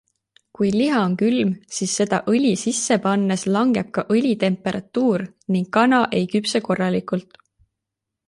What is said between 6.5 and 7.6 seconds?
korralikult.